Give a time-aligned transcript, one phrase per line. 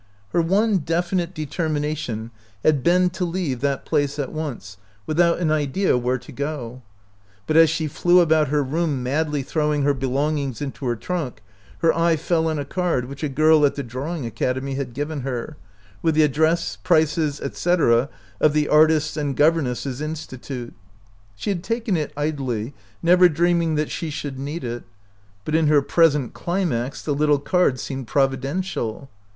[0.29, 2.31] Her one definite determination
[2.63, 6.81] had been to leave that place at once, without an idea where to go;
[7.45, 11.43] but as she flew about her room madly throwing her belongings into her trunk,
[11.83, 15.21] her eye fell on a card which a girl at the drawing academy had given
[15.21, 15.55] her,
[16.01, 18.09] with the address, prices, etc.,
[18.39, 20.73] of the "Artists and Governesses' Institute."
[21.35, 22.73] She had taken it idly,
[23.03, 24.83] never dreaming that she 43 OUT OF BOHEMIA should need it;
[25.45, 29.07] but in her present climax the little card seemed providential.